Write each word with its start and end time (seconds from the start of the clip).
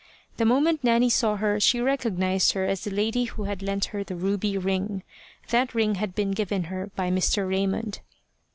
The 0.37 0.45
moment 0.45 0.83
Nanny 0.83 1.11
saw 1.11 1.35
her, 1.35 1.59
she 1.59 1.79
recognised 1.79 2.53
her 2.53 2.65
as 2.65 2.83
the 2.83 2.89
lady 2.89 3.25
who 3.25 3.43
had 3.43 3.61
lent 3.61 3.85
her 3.93 4.03
the 4.03 4.15
ruby 4.15 4.57
ring. 4.57 5.03
That 5.49 5.75
ring 5.75 5.93
had 5.93 6.15
been 6.15 6.31
given 6.31 6.63
her 6.73 6.87
by 6.95 7.11
Mr. 7.11 7.47
Raymond. 7.47 7.99